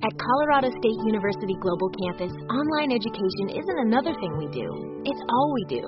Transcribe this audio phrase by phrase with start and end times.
[0.00, 5.52] At Colorado State University Global Campus, online education isn't another thing we do, it's all
[5.52, 5.82] we do.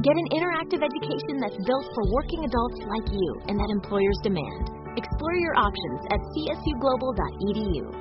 [0.00, 4.70] Get an interactive education that's built for working adults like you and that employers demand.
[4.96, 7.98] Explore your options at csuglobal.edu.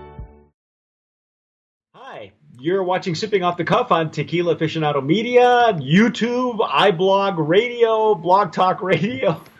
[1.96, 8.54] Hi, you're watching Sipping Off the Cuff on Tequila Aficionado Media, YouTube, iBlog Radio, Blog
[8.54, 9.42] Talk Radio,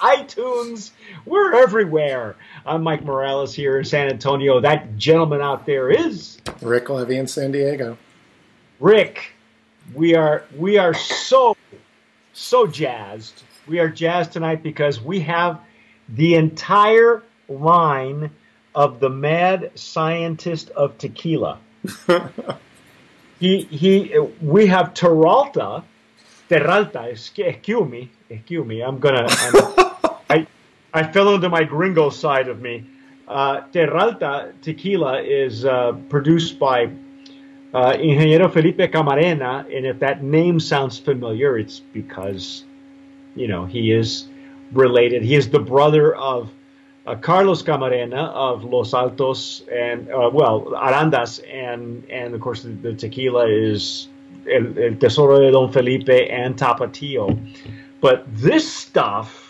[0.00, 0.90] iTunes.
[1.26, 2.36] We're everywhere.
[2.64, 4.60] I'm Mike Morales here in San Antonio.
[4.60, 7.96] That gentleman out there is Rick Levy in San Diego.
[8.78, 9.32] Rick.
[9.94, 11.56] We are we are so
[12.32, 13.42] so jazzed.
[13.66, 15.60] We are jazzed tonight because we have
[16.08, 18.30] the entire line
[18.74, 21.58] of the mad scientist of tequila.
[23.38, 24.18] he he.
[24.40, 25.84] We have Terralta,
[26.48, 27.10] Terralta.
[27.10, 28.80] Excuse me, excuse me.
[28.80, 29.26] I'm gonna.
[29.28, 29.86] I'm,
[30.92, 32.84] I fell into my gringo side of me.
[33.28, 36.90] Uh, Terralta tequila is uh, produced by
[37.72, 42.64] uh, Ingeniero Felipe Camarena, and if that name sounds familiar, it's because,
[43.36, 44.26] you know, he is
[44.72, 45.22] related.
[45.22, 46.50] He is the brother of
[47.06, 52.70] uh, Carlos Camarena of Los Altos and, uh, well, Arandas, and, and of course the,
[52.70, 54.08] the tequila is
[54.50, 57.38] El, El, Tesoro de Don Felipe and Tapatio.
[58.00, 59.49] But this stuff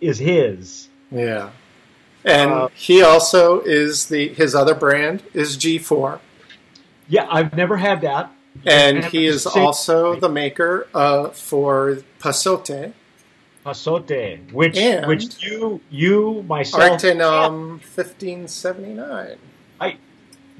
[0.00, 0.88] is his.
[1.10, 1.50] Yeah.
[2.24, 6.18] And uh, he also is the, his other brand is G4.
[7.08, 8.32] Yeah, I've never had that.
[8.64, 12.92] And he is also the maker uh, for Pasote.
[13.64, 19.38] Pasote, which and which you you myself Artenom fifteen seventy nine.
[19.80, 19.96] I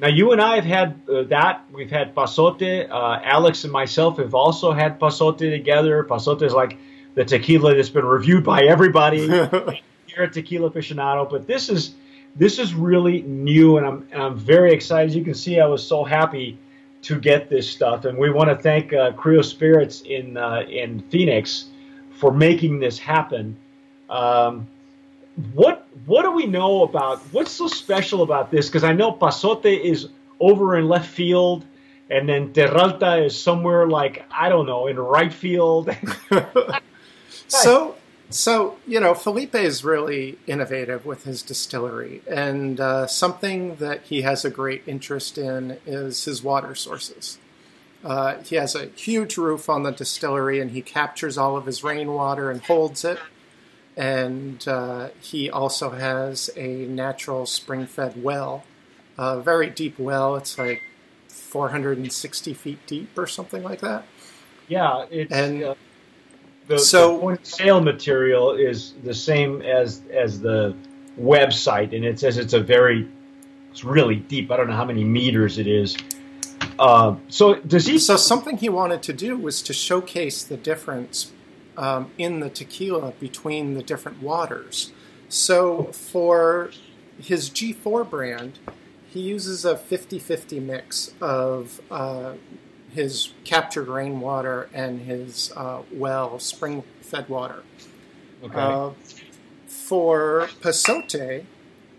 [0.00, 1.64] now you and I have had uh, that.
[1.72, 2.90] We've had Pasote.
[2.90, 6.02] Uh, Alex and myself have also had Pasote together.
[6.02, 6.76] Pasote is like
[7.16, 11.28] the tequila that's been reviewed by everybody here at Tequila Aficionado.
[11.28, 11.94] But this is
[12.36, 15.08] this is really new, and I'm and I'm very excited.
[15.08, 16.58] As you can see, I was so happy
[17.02, 21.00] to get this stuff, and we want to thank uh, Creo Spirits in uh, in
[21.08, 21.66] Phoenix
[22.10, 23.56] for making this happen.
[24.10, 24.68] Um,
[25.54, 28.66] what what do we know about what's so special about this?
[28.66, 30.08] Because I know Pasote is
[30.38, 31.64] over in left field,
[32.10, 35.88] and then Terralta is somewhere like I don't know in right field.
[37.48, 37.96] so
[38.28, 44.22] so, you know, Felipe is really innovative with his distillery, and uh, something that he
[44.22, 47.38] has a great interest in is his water sources.
[48.04, 51.84] Uh, he has a huge roof on the distillery, and he captures all of his
[51.84, 53.18] rainwater and holds it.
[53.96, 58.64] And uh, he also has a natural spring fed well,
[59.16, 60.36] a very deep well.
[60.36, 60.82] It's like
[61.28, 64.04] 460 feet deep or something like that.
[64.68, 65.32] Yeah, it's.
[65.32, 65.74] And, uh,
[66.68, 70.74] the, so the point sale material is the same as as the
[71.20, 73.08] website, and it says it's a very
[73.70, 74.50] it's really deep.
[74.50, 75.96] I don't know how many meters it is.
[76.78, 77.98] Uh, so does he?
[77.98, 81.32] So something he wanted to do was to showcase the difference
[81.76, 84.92] um, in the tequila between the different waters.
[85.28, 86.70] So for
[87.18, 88.58] his G4 brand,
[89.08, 92.34] he uses a 50-50 mix of uh,
[92.96, 97.62] his captured rainwater and his uh, well spring fed water.
[98.42, 98.58] Okay.
[98.58, 98.90] Uh,
[99.66, 101.44] for Pasote,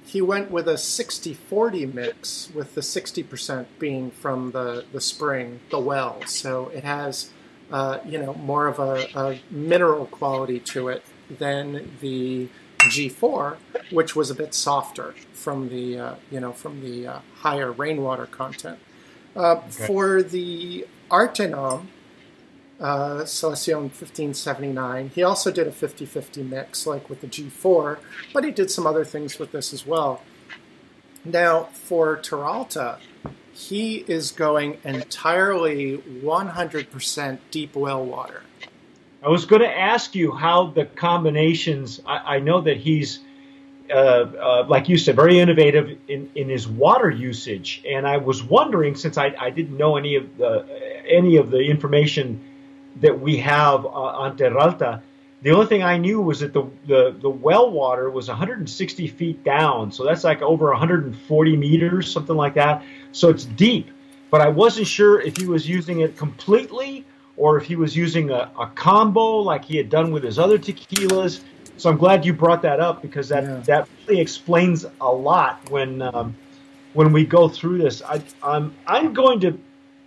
[0.06, 5.59] he went with a 60 40 mix, with the 60% being from the, the spring,
[5.69, 6.22] the well.
[6.25, 7.30] So it has,
[7.72, 12.50] uh, you know, more of a, a, mineral quality to it than the
[12.80, 13.57] G4,
[13.91, 18.25] which was a bit softer from the, uh, you know, from the uh, higher rainwater
[18.25, 18.80] content.
[19.38, 19.86] Uh, okay.
[19.86, 21.86] For the Artenom,
[22.80, 28.00] uh, Selección 1579, he also did a 50 50 mix, like with the G4,
[28.34, 30.24] but he did some other things with this as well.
[31.24, 32.98] Now, for Terralta,
[33.52, 38.42] he is going entirely 100% deep well water.
[39.24, 43.19] I was going to ask you how the combinations, I, I know that he's
[43.90, 47.81] uh, uh, like you said, very innovative in, in his water usage.
[47.88, 50.66] And I was wondering, since I, I didn't know any of the
[51.07, 52.42] any of the information
[52.98, 55.01] that we have uh, on Terralta,
[55.42, 59.44] the only thing I knew was that the, the, the well water was 160 feet
[59.44, 62.84] down, so that's like over 140 meters, something like that.
[63.12, 63.89] So it's deep,
[64.31, 67.06] but I wasn't sure if he was using it completely
[67.38, 70.57] or if he was using a, a combo like he had done with his other
[70.57, 71.42] tequilas
[71.77, 73.59] so I'm glad you brought that up because that yeah.
[73.65, 76.35] that really explains a lot when um,
[76.94, 78.01] when we go through this.
[78.01, 79.57] I, I'm I'm going to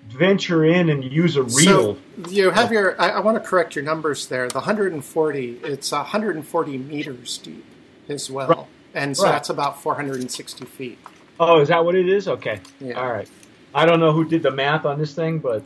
[0.08, 1.96] venture in and use a reel.
[1.96, 3.00] So you have your.
[3.00, 4.48] I, I want to correct your numbers there.
[4.48, 5.60] The 140.
[5.62, 7.64] It's 140 meters deep
[8.08, 8.66] as well, right.
[8.94, 9.32] and so right.
[9.32, 10.98] that's about 460 feet.
[11.38, 12.28] Oh, is that what it is?
[12.28, 12.60] Okay.
[12.80, 13.00] Yeah.
[13.00, 13.28] All right.
[13.74, 15.62] I don't know who did the math on this thing, but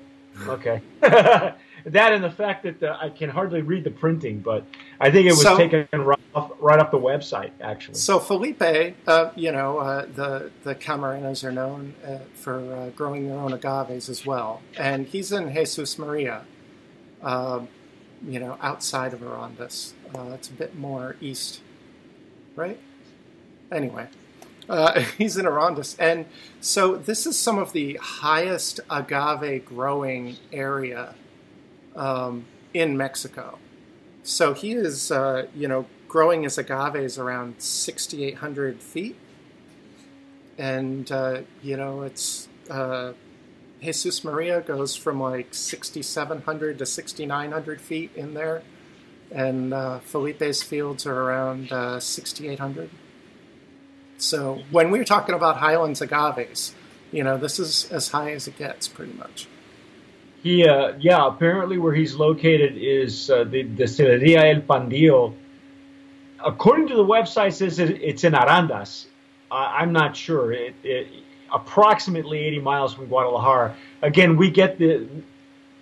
[0.46, 0.82] okay.
[1.86, 4.64] that and the fact that the, I can hardly read the printing, but
[5.00, 7.94] I think it was So- taken right off, right off the website, actually.
[7.96, 8.62] So Felipe,
[9.06, 13.52] uh, you know, uh, the the Camarenas are known uh, for uh, growing their own
[13.52, 16.44] agaves as well, and he's in Jesus Maria,
[17.22, 17.68] um,
[18.26, 19.92] you know, outside of Arandas.
[20.14, 21.60] Uh, it's a bit more east,
[22.56, 22.80] right?
[23.70, 24.08] Anyway,
[24.70, 26.24] uh, he's in Arandas, and
[26.60, 31.14] so this is some of the highest agave growing area
[31.96, 33.58] um, in Mexico.
[34.22, 39.16] So he is, uh, you know, growing his agaves around 6,800 feet.
[40.56, 43.12] And, uh, you know, it's, uh,
[43.82, 48.62] Jesus Maria goes from like 6,700 to 6,900 feet in there.
[49.30, 52.90] And uh, Felipe's fields are around uh, 6,800.
[54.16, 56.74] So when we're talking about highlands agaves,
[57.10, 59.48] you know, this is as high as it gets pretty much.
[60.44, 65.34] He, uh, yeah, apparently where he's located is uh, the Destilería El Pandillo.
[66.44, 69.06] According to the website, says it- it's in Arandas.
[69.50, 70.52] I I'm not sure.
[70.52, 71.08] It, it,
[71.52, 73.74] approximately 80 miles from Guadalajara.
[74.02, 75.08] Again, we get the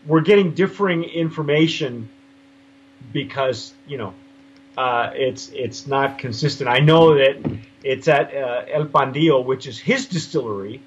[0.07, 2.09] we're getting differing information
[3.13, 4.15] because you know
[4.79, 6.71] uh, it's it's not consistent.
[6.71, 7.35] I know that
[7.83, 10.81] it's at uh, El Pandillo, which is his distillery,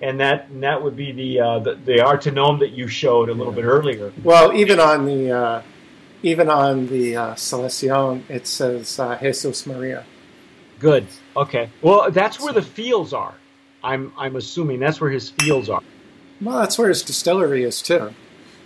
[0.00, 3.34] and that and that would be the uh, the, the Artenom that you showed a
[3.34, 4.12] little bit earlier.
[4.22, 5.62] Well, even on the uh,
[6.22, 10.04] even on the uh, Selección, it says uh, Jesus Maria.
[10.78, 11.06] Good.
[11.36, 11.70] Okay.
[11.82, 13.34] Well, that's where the fields are.
[13.84, 15.82] I'm I'm assuming that's where his fields are.
[16.40, 18.14] Well, that's where his distillery is too.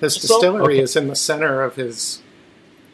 [0.00, 0.82] His So- distillery okay.
[0.82, 2.22] is in the center of his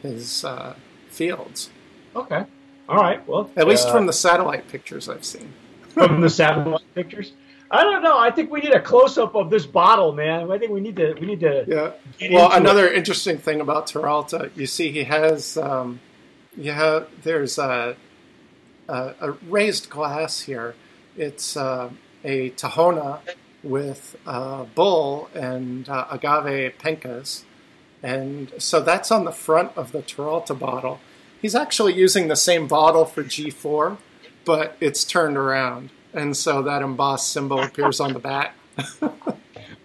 [0.01, 0.75] his uh,
[1.09, 1.69] fields.
[2.15, 2.45] Okay.
[2.89, 3.25] All right.
[3.27, 5.53] Well, At least uh, from the satellite pictures I've seen.
[5.89, 7.31] from the satellite pictures.
[7.73, 8.19] I don't know.
[8.19, 10.51] I think we need a close up of this bottle, man.
[10.51, 11.65] I think we need to we need to.
[12.19, 12.29] Yeah.
[12.29, 16.01] Well, another interesting thing about Terralta, you see, he has, um,
[16.57, 17.95] you have, there's a,
[18.89, 20.75] a, a raised glass here.
[21.15, 21.91] It's uh,
[22.25, 23.19] a Tahona
[23.63, 27.43] with uh, bull and uh, agave pencas,
[28.03, 30.99] and so that's on the front of the Terralta bottle.
[31.41, 33.97] He's actually using the same bottle for G4,
[34.45, 38.55] but it's turned around, and so that embossed symbol appears on the back.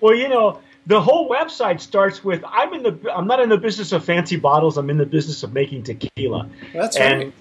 [0.01, 3.57] Well, you know, the whole website starts with I'm in the I'm not in the
[3.57, 4.77] business of fancy bottles.
[4.77, 6.49] I'm in the business of making tequila.
[6.73, 7.33] That's and right.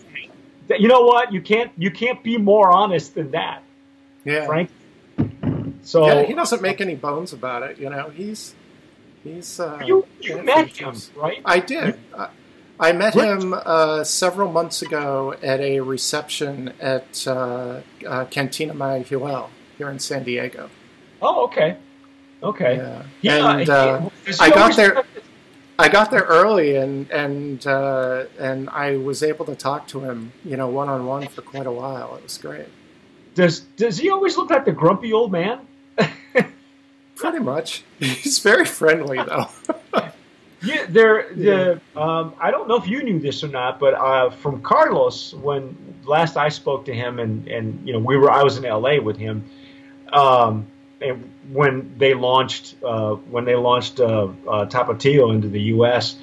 [0.67, 1.31] th- you know what?
[1.33, 3.61] You can't you can't be more honest than that,
[4.23, 4.45] Yeah.
[4.45, 4.71] Frank.
[5.83, 7.77] So yeah, he doesn't make any bones about it.
[7.77, 8.55] You know, he's
[9.23, 9.59] he's.
[9.59, 11.41] Uh, you you yeah, met him, right?
[11.45, 11.99] I did.
[12.17, 12.29] I,
[12.79, 13.27] I met What?
[13.27, 19.99] him uh, several months ago at a reception at uh, uh, Cantina Mayahuel here in
[19.99, 20.69] San Diego.
[21.21, 21.77] Oh, okay,
[22.43, 22.75] okay.
[22.77, 23.03] Yeah.
[23.21, 25.03] Yeah, and he- uh, I got there.
[25.77, 30.31] I got there early, and and uh, and I was able to talk to him,
[30.43, 32.15] you know, one on one for quite a while.
[32.15, 32.67] It was great.
[33.35, 35.59] Does does he always look like the grumpy old man?
[37.15, 37.83] Pretty much.
[37.99, 39.47] He's very friendly, though.
[40.63, 41.33] Yeah, there.
[41.33, 45.33] The um, I don't know if you knew this or not, but uh, from Carlos,
[45.33, 48.65] when last I spoke to him, and and you know we were I was in
[48.65, 48.99] L.A.
[48.99, 49.49] with him,
[50.11, 50.67] um,
[51.01, 56.17] and when they launched uh, when they launched uh, uh, Tapatio into the U.S.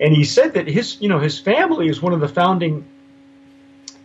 [0.00, 2.84] and he said that his you know his family is one of the founding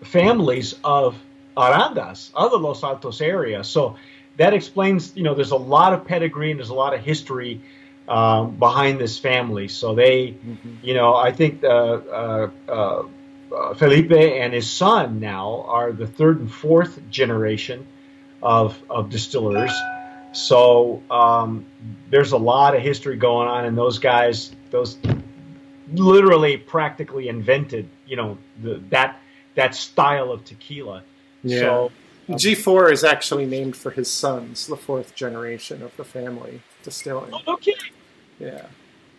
[0.01, 1.17] families of
[1.57, 3.63] Arandas, of the Los Altos area.
[3.63, 3.95] So
[4.37, 7.61] that explains you know there's a lot of pedigree and there's a lot of history
[8.07, 9.67] um, behind this family.
[9.67, 10.35] So they,
[10.81, 13.03] you know, I think uh, uh, uh,
[13.53, 17.87] uh, Felipe and his son now are the third and fourth generation
[18.41, 19.71] of of distillers.
[20.33, 21.65] So um,
[22.09, 24.97] there's a lot of history going on, and those guys, those
[25.93, 29.19] literally practically invented, you know, the, that
[29.55, 31.03] that style of tequila.
[31.45, 31.91] So
[32.29, 37.33] G4 is actually named for his sons, the fourth generation of the family distilling.
[37.33, 37.91] oh, no kidding.
[38.39, 38.65] Yeah.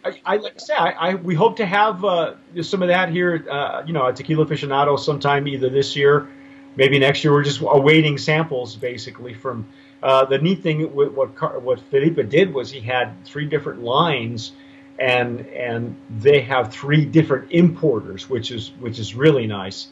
[0.05, 3.09] I, I like I say, I, I we hope to have uh, some of that
[3.09, 3.47] here.
[3.51, 6.29] Uh, you know, at Tequila Aficionado sometime either this year,
[6.77, 7.33] maybe next year.
[7.33, 9.33] We're just awaiting samples, basically.
[9.33, 9.67] From
[10.03, 14.53] uh, the neat thing, with what what Felipe did was he had three different lines,
[14.99, 19.89] and and they have three different importers, which is which is really nice.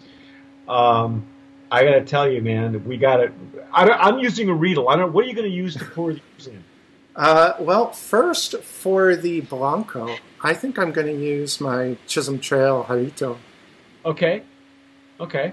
[0.69, 1.27] Um,
[1.71, 3.33] I got to tell you, man, we got it.
[3.73, 4.91] I'm using a Riedel.
[4.91, 5.15] I don't.
[5.15, 6.63] What are you going to use to pour these in?
[7.15, 12.85] Uh, well, first for the Blanco, I think I'm going to use my Chisholm Trail
[12.85, 13.37] Jarito.
[14.05, 14.43] Okay,
[15.21, 15.53] okay.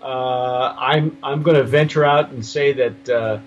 [0.00, 3.40] Uh, I'm I'm going to venture out and say that uh,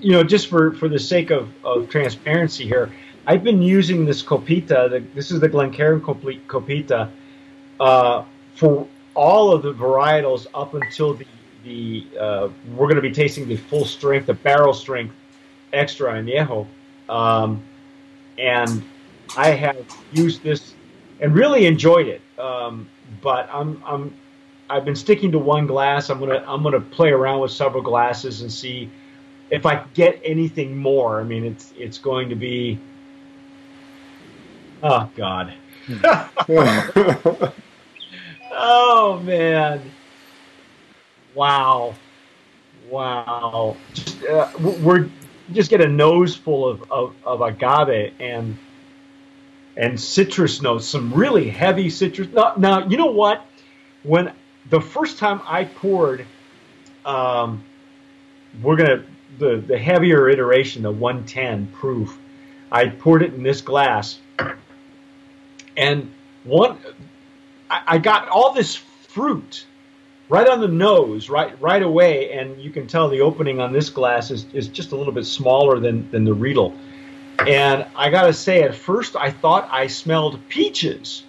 [0.00, 2.90] you know, just for for the sake of, of transparency here,
[3.26, 4.88] I've been using this Copita.
[4.90, 7.10] The, this is the Glencairn Copita
[7.80, 11.26] uh, for all of the varietals up until the
[11.64, 15.14] the uh, we're going to be tasting the full strength, the barrel strength
[15.72, 16.66] extra añejo,
[17.08, 17.62] um,
[18.38, 18.82] and
[19.36, 20.74] I have used this
[21.20, 22.20] and really enjoyed it.
[22.38, 22.88] Um,
[23.20, 24.14] but I'm I'm
[24.68, 26.10] I've been sticking to one glass.
[26.10, 28.90] I'm gonna I'm gonna play around with several glasses and see
[29.50, 31.20] if I get anything more.
[31.20, 32.78] I mean, it's it's going to be.
[34.82, 35.54] Oh God.
[38.52, 39.82] oh man.
[41.34, 41.94] Wow.
[42.90, 43.76] Wow.
[43.94, 45.08] Just, uh, we're
[45.52, 48.56] just get a nose full of, of, of agave and
[49.74, 52.28] and citrus notes, some really heavy citrus.
[52.28, 53.46] Now, now, you know what?
[54.02, 54.32] When
[54.68, 56.26] the first time I poured,
[57.06, 57.64] um,
[58.60, 59.04] we're gonna
[59.38, 62.18] the the heavier iteration, the 110 proof.
[62.70, 64.18] I poured it in this glass,
[65.76, 66.10] and
[66.44, 66.78] one,
[67.70, 69.66] I, I got all this fruit
[70.32, 73.90] right on the nose, right right away, and you can tell the opening on this
[73.90, 76.74] glass is, is just a little bit smaller than than the Riedel.
[77.46, 81.24] And I gotta say, at first I thought I smelled peaches,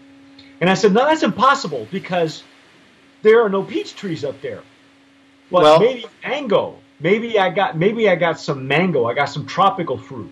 [0.61, 2.43] and I said, "No, that's impossible because
[3.23, 4.63] there are no peach trees up there."
[5.51, 6.77] But well, maybe mango.
[7.01, 9.05] Maybe I got maybe I got some mango.
[9.05, 10.31] I got some tropical fruit.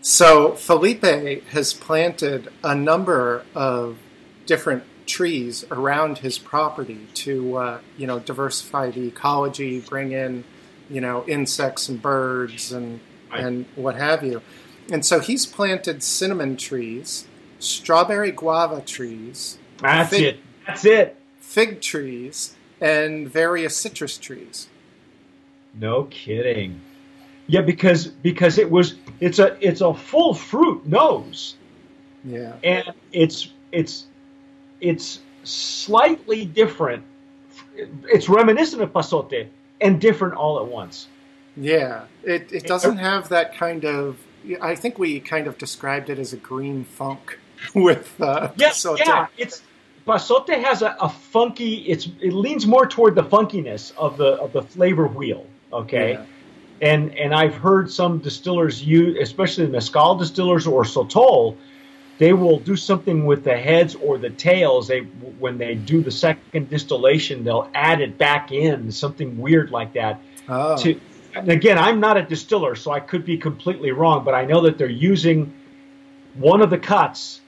[0.00, 1.04] So Felipe
[1.50, 3.96] has planted a number of
[4.46, 10.44] different trees around his property to uh, you know diversify the ecology, bring in
[10.88, 13.00] you know insects and birds and
[13.32, 14.42] and what have you.
[14.90, 17.26] And so he's planted cinnamon trees,
[17.58, 19.58] strawberry guava trees.
[19.78, 20.40] That's fig, it.
[20.66, 21.16] That's it.
[21.38, 24.68] Fig trees and various citrus trees.
[25.74, 26.80] No kidding.
[27.46, 31.56] Yeah, because because it was it's a it's a full fruit nose.
[32.24, 32.54] Yeah.
[32.62, 34.06] And it's it's
[34.80, 37.02] it's slightly different.
[37.76, 39.48] It's reminiscent of pasote
[39.80, 41.08] and different all at once.
[41.56, 44.18] Yeah, it, it doesn't have that kind of.
[44.60, 47.38] I think we kind of described it as a green funk
[47.74, 48.98] with uh, yes, pasote.
[48.98, 49.26] yeah.
[49.38, 49.62] It's
[50.06, 51.76] pasote has a, a, funky.
[51.86, 55.46] It's it leans more toward the funkiness of the of the flavor wheel.
[55.72, 56.12] Okay.
[56.12, 56.24] Yeah.
[56.80, 61.56] And, and I've heard some distillers use, especially mezcal distillers or sotol,
[62.18, 64.88] they will do something with the heads or the tails.
[64.88, 69.94] They when they do the second distillation, they'll add it back in something weird like
[69.94, 70.20] that.
[70.48, 70.76] Oh.
[70.78, 71.00] To
[71.34, 74.62] and again, I'm not a distiller, so I could be completely wrong, but I know
[74.62, 75.52] that they're using
[76.34, 77.40] one of the cuts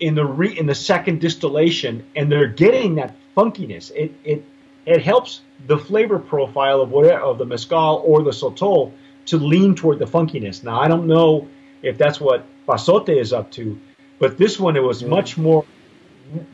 [0.00, 3.90] in the re, in the second distillation, and they're getting that funkiness.
[3.94, 4.44] It it
[4.86, 8.92] it helps the flavor profile of whatever of the mezcal or the sotol
[9.26, 10.62] to lean toward the funkiness.
[10.62, 11.48] Now, I don't know
[11.82, 13.78] if that's what Pasote is up to.
[14.18, 15.08] But this one, it was yeah.
[15.08, 15.64] much more,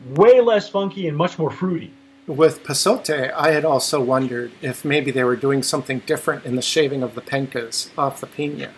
[0.09, 1.93] way less funky and much more fruity.
[2.27, 6.61] With Pasote, I had also wondered if maybe they were doing something different in the
[6.61, 8.71] shaving of the pencas off the pina.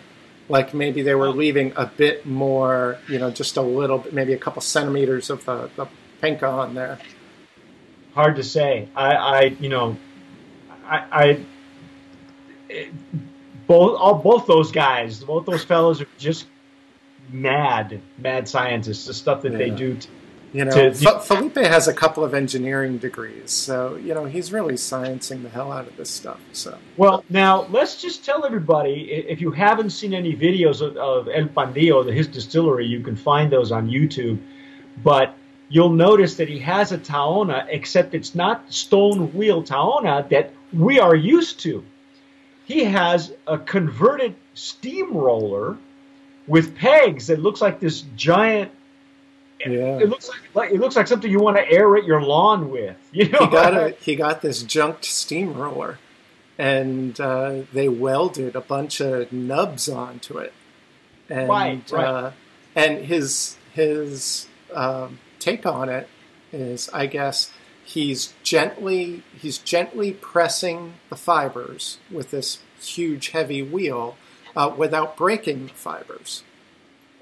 [0.48, 4.32] Like maybe they were leaving a bit more, you know, just a little bit, maybe
[4.32, 5.86] a couple centimeters of the, the
[6.22, 6.98] penca on there.
[8.14, 8.88] Hard to say.
[8.94, 9.96] I, I you know,
[10.86, 11.44] I, I
[12.68, 12.92] it,
[13.66, 16.46] both all both those guys, both those fellows are just
[17.30, 19.06] mad, mad scientists.
[19.06, 19.58] The stuff that yeah.
[19.58, 19.96] they do.
[19.96, 20.08] To,
[20.52, 24.74] you know, to, Felipe has a couple of engineering degrees, so you know he's really
[24.74, 26.40] sciencing the hell out of this stuff.
[26.52, 31.28] So well, now let's just tell everybody if you haven't seen any videos of, of
[31.28, 34.40] El Pandillo, his distillery, you can find those on YouTube.
[35.02, 35.34] But
[35.68, 41.00] you'll notice that he has a tahona, except it's not stone wheel tahona that we
[41.00, 41.84] are used to.
[42.64, 45.76] He has a converted steamroller
[46.46, 47.30] with pegs.
[47.30, 48.70] It looks like this giant.
[49.60, 49.98] Yeah.
[49.98, 52.96] It looks like it looks like something you want to aerate your lawn with.
[53.12, 55.98] You know, he got a, he got this junked steamroller,
[56.58, 60.52] and uh, they welded a bunch of nubs onto it.
[61.30, 62.04] And, right, right.
[62.04, 62.30] Uh,
[62.74, 66.08] and his his um, take on it
[66.52, 67.52] is, I guess,
[67.84, 74.16] he's gently he's gently pressing the fibers with this huge heavy wheel
[74.56, 76.42] uh, without breaking the fibers.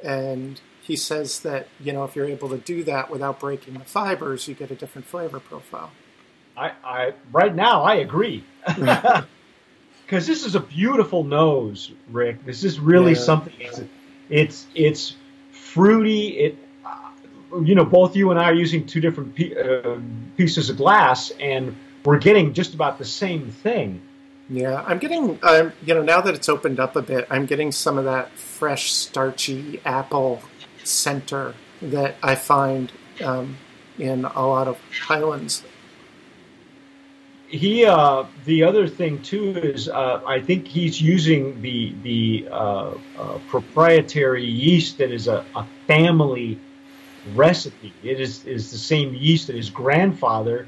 [0.02, 3.84] And he says that you know if you're able to do that without breaking the
[3.84, 5.92] fibers, you get a different flavor profile.
[6.56, 12.44] I, I right now I agree because this is a beautiful nose, Rick.
[12.44, 13.18] This is really yeah.
[13.18, 13.54] something.
[13.58, 13.80] It's,
[14.28, 15.16] it's it's
[15.50, 16.28] fruity.
[16.38, 16.58] It
[17.62, 19.98] you know both you and I are using two different uh,
[20.36, 24.00] pieces of glass, and we're getting just about the same thing.
[24.48, 27.72] Yeah, I'm getting, um, you know, now that it's opened up a bit, I'm getting
[27.72, 30.42] some of that fresh, starchy apple
[30.84, 32.92] center that I find
[33.24, 33.56] um,
[33.98, 35.62] in a lot of Highlands.
[37.46, 42.94] He, uh, the other thing too is, uh, I think he's using the the uh,
[43.18, 46.58] uh proprietary yeast that is a, a family
[47.34, 47.92] recipe.
[48.02, 50.66] It is is the same yeast that his grandfather,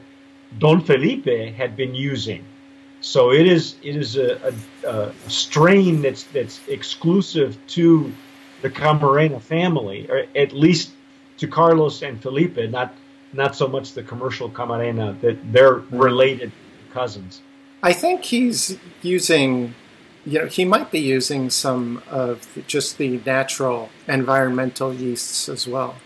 [0.59, 2.45] Don Felipe, had been using.
[3.05, 8.11] So it is it is a, a, a strain that's that's exclusive to
[8.63, 10.93] the Camarena family, or at least
[11.37, 12.95] to Carlos and Felipe, not
[13.35, 16.51] not so much the commercial Camarena that they're related
[16.95, 17.43] cousins.
[17.83, 19.75] I think he's using,
[20.25, 25.97] you know, he might be using some of just the natural environmental yeasts as well.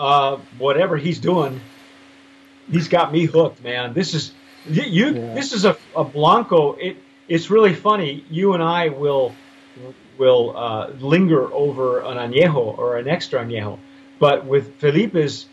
[0.00, 1.60] Uh, whatever he's doing,
[2.68, 3.94] he's got me hooked, man.
[3.94, 4.32] This is
[4.66, 4.82] you.
[4.82, 5.34] you yeah.
[5.34, 6.72] This is a, a Blanco.
[6.74, 6.96] It
[7.28, 8.24] it's really funny.
[8.30, 9.34] You and I will
[10.18, 13.78] will uh, linger over an añejo or an extra añejo,
[14.18, 15.46] but with Felipe's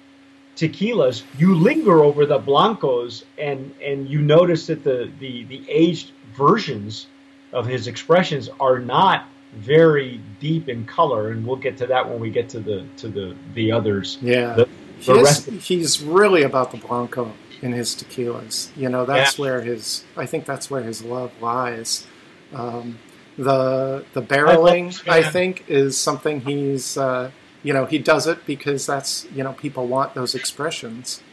[0.56, 6.12] tequilas, you linger over the blancos, and and you notice that the the the aged
[6.36, 7.08] versions
[7.54, 12.20] of his expressions are not very deep in color, and we'll get to that when
[12.20, 14.18] we get to the to the the others.
[14.22, 14.70] Yeah, the,
[15.06, 17.32] the rest of- he's really about the blanco
[17.66, 18.70] in his tequilas.
[18.78, 19.42] You know, that's yeah.
[19.42, 22.06] where his I think that's where his love lies.
[22.54, 23.00] Um,
[23.38, 27.32] the the barreling, I, I, think, is something he's uh,
[27.64, 31.24] you know he does it because that's you know people want those expressions.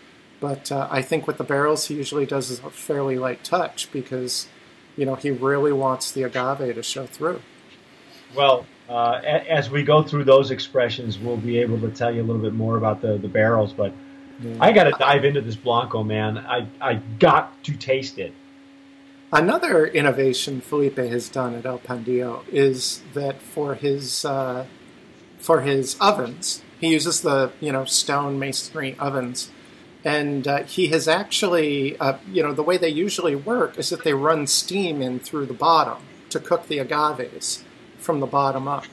[0.41, 4.49] But uh, I think with the barrels, he usually does a fairly light touch because
[4.97, 7.43] you know he really wants the agave to show through.
[8.35, 12.25] Well, uh, as we go through those expressions, we'll be able to tell you a
[12.25, 13.75] little bit more about the, the barrels.
[13.75, 13.93] But.
[14.61, 16.39] I got to dive into this Blanco, man.
[16.39, 18.35] I, I got to taste it.
[19.33, 24.67] Another innovation Felipe has done at El Pandillo is that for his uh,
[25.39, 29.51] for his ovens, he uses the you know stone masonry ovens,
[30.05, 34.05] and uh, he has actually uh, you know the way they usually work is that
[34.05, 37.65] they run steam in through the bottom to cook the agaves
[37.97, 38.85] from the bottom up,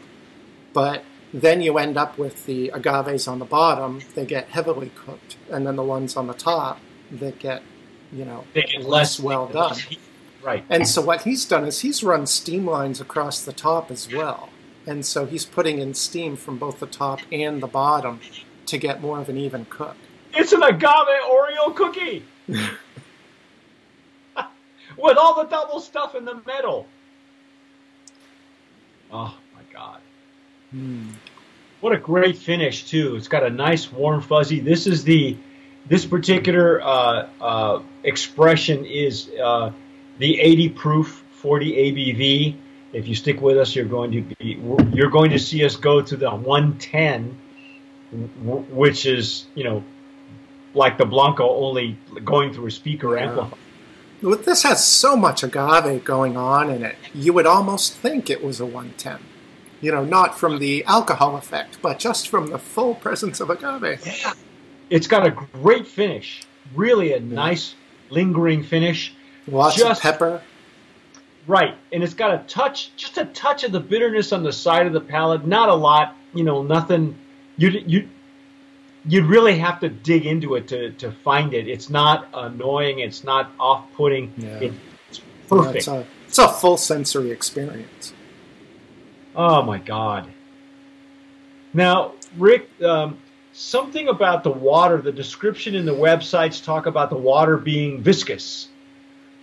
[0.71, 5.37] but then you end up with the agaves on the bottom; they get heavily cooked,
[5.51, 6.79] and then the ones on the top
[7.11, 7.61] that get
[8.11, 9.77] you know less, less well done.
[10.41, 10.63] Right.
[10.69, 14.49] And so what he's done is he's run steam lines across the top as well.
[14.87, 18.21] And so he's putting in steam from both the top and the bottom
[18.67, 19.97] to get more of an even cook.
[20.33, 22.23] It's an agave Oreo cookie.
[24.97, 26.87] With all the double stuff in the middle.
[29.11, 30.01] Oh my god.
[30.71, 31.09] Hmm.
[31.81, 33.15] What a great finish too.
[33.15, 34.59] It's got a nice warm fuzzy.
[34.59, 35.37] This is the
[35.87, 39.71] this particular uh, uh, expression is uh,
[40.19, 42.55] the 80 proof 40 ABV.
[42.91, 44.59] If you stick with us, you're going to be
[44.93, 47.37] you're going to see us go to the 110,
[48.71, 49.83] which is you know
[50.73, 53.25] like the Blanco, only going through a speaker yeah.
[53.25, 53.59] amplifier.
[54.43, 56.97] This has so much agave going on in it.
[57.13, 59.19] You would almost think it was a 110.
[59.81, 64.05] You know, not from the alcohol effect, but just from the full presence of agave.
[64.05, 64.33] Yeah.
[64.89, 66.43] It's got a great finish.
[66.75, 67.29] Really a mm.
[67.29, 67.75] nice
[68.09, 69.13] lingering finish.
[69.47, 70.41] Lots just, of pepper.
[71.47, 74.85] Right, and it's got a touch, just a touch of the bitterness on the side
[74.85, 75.47] of the palate.
[75.47, 77.17] Not a lot, you know, nothing.
[77.57, 78.09] You you
[79.05, 81.67] you'd really have to dig into it to, to find it.
[81.67, 82.99] It's not annoying.
[82.99, 84.31] It's not off putting.
[84.37, 84.69] Yeah.
[85.09, 85.73] It's perfect.
[85.73, 88.13] Yeah, it's, a, it's a full sensory experience.
[89.35, 90.29] Oh my god.
[91.73, 93.19] Now, Rick, um,
[93.53, 95.01] something about the water.
[95.01, 98.69] The description in the websites talk about the water being viscous.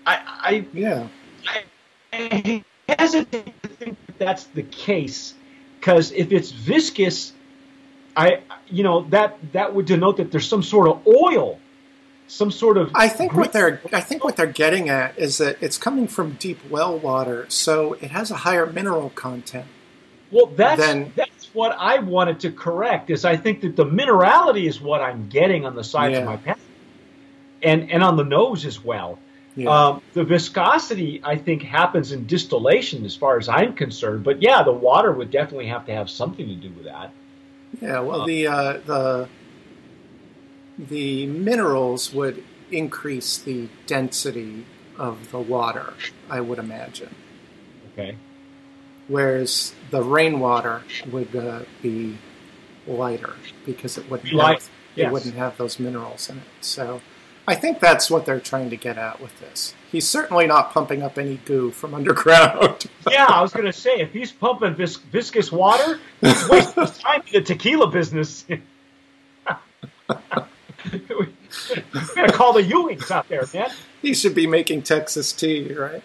[0.06, 1.08] I, I yeah,
[1.46, 1.64] I,
[2.12, 2.64] I
[2.98, 5.34] hesitate to think that that's the case
[5.78, 7.32] because if it's viscous,
[8.16, 11.58] I you know that that would denote that there's some sort of oil,
[12.28, 12.90] some sort of.
[12.94, 16.32] I think what they're I think what they're getting at is that it's coming from
[16.32, 19.66] deep well water, so it has a higher mineral content.
[20.30, 23.10] Well, that's than, that's what I wanted to correct.
[23.10, 26.20] Is I think that the minerality is what I'm getting on the sides yeah.
[26.20, 26.60] of my palate,
[27.62, 29.18] and and on the nose as well.
[29.54, 29.70] Yeah.
[29.70, 34.22] Um, the viscosity, I think, happens in distillation as far as I'm concerned.
[34.22, 37.10] But yeah, the water would definitely have to have something to do with that.
[37.80, 39.28] Yeah, well, uh, the uh, the
[40.78, 44.66] the minerals would increase the density
[44.98, 45.94] of the water,
[46.28, 47.14] I would imagine.
[47.92, 48.16] Okay.
[49.08, 52.18] Whereas the rainwater would uh, be
[52.86, 54.60] lighter because it wouldn't Light.
[54.60, 55.06] have, yes.
[55.06, 56.44] it wouldn't have those minerals in it.
[56.60, 57.00] So
[57.46, 59.74] I think that's what they're trying to get at with this.
[59.92, 62.86] He's certainly not pumping up any goo from underground.
[63.08, 66.98] yeah, I was going to say if he's pumping vis- viscous water, he's wasting his
[66.98, 68.44] time in the tequila business.
[68.48, 68.58] we
[72.14, 73.70] gotta call the Ewings out there, man.
[74.02, 76.02] He should be making Texas tea, right?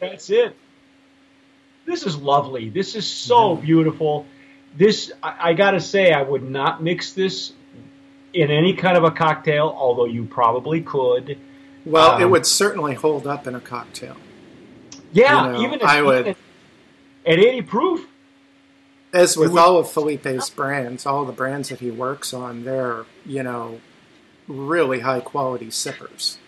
[0.00, 0.56] That's it.
[1.86, 2.70] This is lovely.
[2.70, 4.26] This is so beautiful.
[4.76, 7.52] This, I, I got to say, I would not mix this
[8.32, 11.38] in any kind of a cocktail, although you probably could.
[11.84, 14.16] Well, Um, it would certainly hold up in a cocktail.
[15.12, 16.36] Yeah, You know, even at, I would- at,
[17.26, 18.06] at 80 proof.
[19.12, 23.04] As with would- all of Felipe's brands, all the brands that he works on, they're,
[23.24, 23.80] you know,
[24.48, 26.38] really high quality sippers.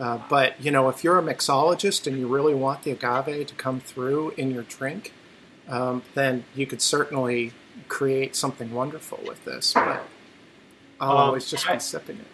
[0.00, 3.54] Uh, but, you know, if you're a mixologist and you really want the agave to
[3.54, 5.12] come through in your drink,
[5.68, 7.52] um, then you could certainly
[7.88, 9.74] create something wonderful with this.
[9.74, 10.02] But
[11.00, 12.26] I'll Um, always just I- be sipping it.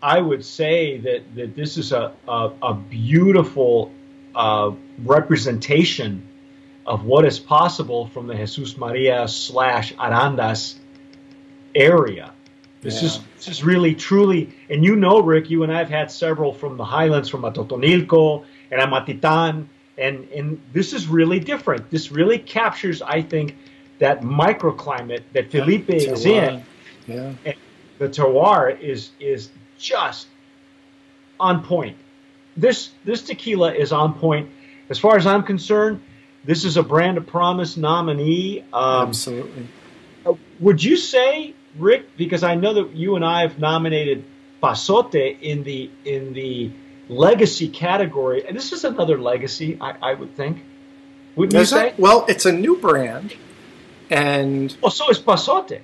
[0.00, 3.90] I would say that, that this is a, a, a beautiful
[4.36, 4.70] uh,
[5.04, 6.22] representation
[6.86, 10.76] of what is possible from the Jesus Maria slash Arandas
[11.74, 12.30] area.
[12.80, 13.22] This is Yeah.
[13.36, 16.76] this is really truly, and you know, Rick, you and I have had several from
[16.76, 21.90] the highlands, from Atotonilco and Amatitan, and and this is really different.
[21.90, 23.56] This really captures, I think,
[23.98, 26.62] that microclimate that Felipe is in
[27.06, 27.32] Yeah.
[27.98, 30.28] the terroir is is just
[31.40, 31.96] on point.
[32.56, 34.48] This this tequila is on point.
[34.90, 36.00] As far as I'm concerned,
[36.44, 38.64] this is a brand of promise nominee.
[38.72, 39.66] Um, Absolutely.
[40.60, 42.16] would you say, Rick?
[42.16, 44.24] Because I know that you and I have nominated
[44.62, 46.70] Pasote in the in the
[47.08, 49.78] legacy category, and this is another legacy.
[49.80, 50.64] I, I would think.
[51.36, 51.90] Wouldn't you say?
[51.90, 53.34] that- well, it's a new brand.
[54.10, 55.80] And Well, so is Pasote.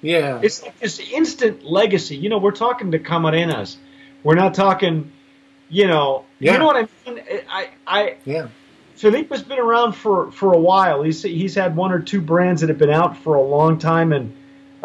[0.00, 2.16] yeah, It's like this instant legacy.
[2.16, 3.76] You know, we're talking to Camarenas.
[4.22, 5.10] We're not talking,
[5.68, 6.52] you know, Yeah.
[6.52, 7.20] you know what I mean?
[7.50, 8.48] I, I, yeah.
[8.94, 11.02] Philippe has been around for, for a while.
[11.02, 14.12] He's, he's had one or two brands that have been out for a long time.
[14.12, 14.32] And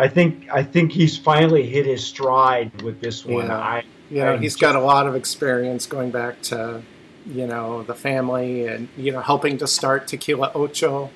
[0.01, 3.45] I think, I think he's finally hit his stride with this one.
[3.47, 3.57] Yeah.
[3.57, 6.81] I, You know, he's just- got a lot of experience going back to,
[7.25, 11.09] you know, the family and, you know, helping to start Tequila Ocho.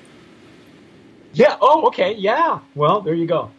[1.32, 1.56] yeah.
[1.60, 2.12] Oh, okay.
[2.14, 2.60] Yeah.
[2.74, 3.50] Well, there you go.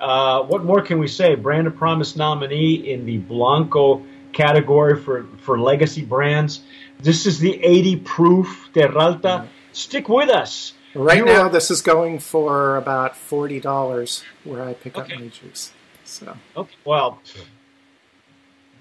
[0.00, 1.34] Uh, what more can we say?
[1.34, 6.60] Brand of Promise nominee in the Blanco category for, for legacy brands.
[7.00, 9.48] This is the 80 proof Terralta.
[9.72, 10.72] Stick with us.
[10.94, 15.14] Right You now, are- this is going for about $40 where I pick Okay.
[15.14, 15.72] up my juice.
[16.04, 16.74] So, Okay.
[16.84, 17.20] Well,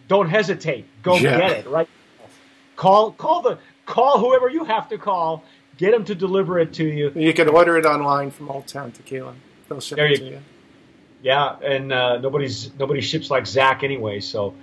[0.08, 0.86] don't hesitate.
[1.02, 1.38] Go Yeah.
[1.40, 1.68] get it.
[1.68, 1.88] Right.
[2.76, 5.44] Call call the call whoever you have to call.
[5.78, 7.12] Get them to deliver it to you.
[7.16, 9.34] you can order it online from Old Town Tequila.
[9.70, 10.40] They'll ship There it you to you.
[11.24, 14.54] Yeah, and uh, nobody's nobody ships like Zach anyway, so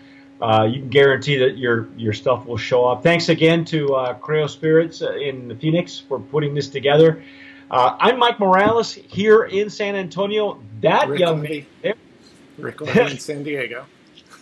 [0.41, 3.03] uh, you can guarantee that your your stuff will show up.
[3.03, 7.23] Thanks again to uh, Creo Spirits uh, in Phoenix for putting this together.
[7.71, 10.61] Uh, I'm Mike Morales here in San Antonio.
[10.81, 11.67] That Rick young man.
[12.59, 13.87] Rick in San Diego.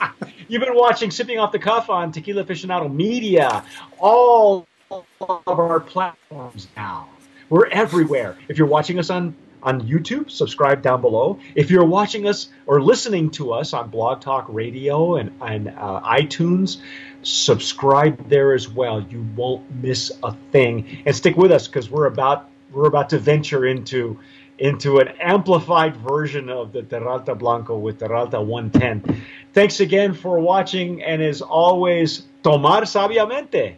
[0.48, 3.64] You've been watching Sipping Off the Cuff on Tequila Aficionado Media.
[3.98, 5.04] All of
[5.46, 7.08] our platforms now.
[7.50, 8.36] We're everywhere.
[8.48, 11.38] If you're watching us on, on YouTube, subscribe down below.
[11.54, 16.00] If you're watching us or listening to us on Blog Talk Radio and, and uh,
[16.04, 16.78] iTunes,
[17.22, 19.00] subscribe there as well.
[19.00, 21.02] You won't miss a thing.
[21.06, 24.18] And stick with us because we're about we're about to venture into
[24.58, 29.22] into an amplified version of the Terralta Blanco with Terralta 110.
[29.52, 33.76] Thanks again for watching, and as always, tomar sabiamente.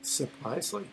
[0.00, 0.84] Sip wisely.